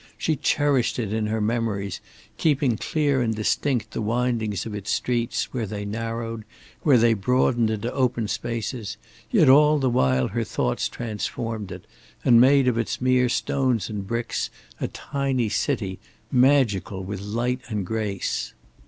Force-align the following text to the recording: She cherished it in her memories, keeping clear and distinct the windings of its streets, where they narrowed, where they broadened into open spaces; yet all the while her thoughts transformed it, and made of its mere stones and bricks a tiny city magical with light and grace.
She 0.17 0.35
cherished 0.35 0.97
it 0.97 1.13
in 1.13 1.27
her 1.27 1.39
memories, 1.39 2.01
keeping 2.39 2.75
clear 2.75 3.21
and 3.21 3.35
distinct 3.35 3.91
the 3.91 4.01
windings 4.01 4.65
of 4.65 4.73
its 4.73 4.89
streets, 4.91 5.53
where 5.53 5.67
they 5.67 5.85
narrowed, 5.85 6.43
where 6.81 6.97
they 6.97 7.13
broadened 7.13 7.69
into 7.69 7.93
open 7.93 8.27
spaces; 8.27 8.97
yet 9.29 9.47
all 9.47 9.77
the 9.77 9.91
while 9.91 10.29
her 10.29 10.43
thoughts 10.43 10.89
transformed 10.89 11.71
it, 11.71 11.85
and 12.25 12.41
made 12.41 12.67
of 12.67 12.79
its 12.79 12.99
mere 12.99 13.29
stones 13.29 13.89
and 13.91 14.07
bricks 14.07 14.49
a 14.79 14.87
tiny 14.87 15.49
city 15.49 15.99
magical 16.31 17.03
with 17.03 17.21
light 17.21 17.59
and 17.69 17.85
grace. 17.85 18.53